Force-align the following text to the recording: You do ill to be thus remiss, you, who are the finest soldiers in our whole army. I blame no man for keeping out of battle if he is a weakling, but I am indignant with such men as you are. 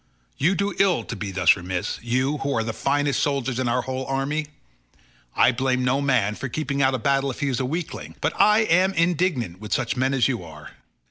You 0.39 0.55
do 0.55 0.73
ill 0.79 1.03
to 1.03 1.15
be 1.15 1.29
thus 1.31 1.55
remiss, 1.55 1.99
you, 2.01 2.37
who 2.39 2.55
are 2.57 2.63
the 2.63 2.73
finest 2.73 3.21
soldiers 3.21 3.59
in 3.59 3.69
our 3.69 3.83
whole 3.83 4.03
army. 4.07 4.47
I 5.35 5.51
blame 5.51 5.83
no 5.85 6.01
man 6.01 6.33
for 6.33 6.49
keeping 6.49 6.81
out 6.81 6.95
of 6.95 7.03
battle 7.03 7.29
if 7.29 7.41
he 7.41 7.49
is 7.49 7.59
a 7.59 7.65
weakling, 7.65 8.15
but 8.19 8.33
I 8.41 8.61
am 8.61 8.95
indignant 8.95 9.59
with 9.59 9.73
such 9.73 9.95
men 9.95 10.15
as 10.15 10.27
you 10.27 10.43
are. 10.43 10.71